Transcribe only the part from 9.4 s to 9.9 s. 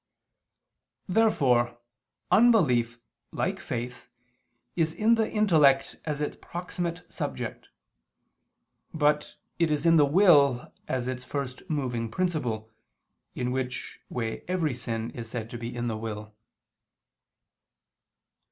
it is